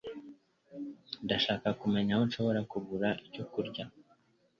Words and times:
Ndashaka 1.25 1.67
kumenya 1.81 2.11
aho 2.15 2.23
nshobora 2.27 2.59
kugura 2.71 3.09
icyo 3.25 3.43
kurya. 3.51 3.83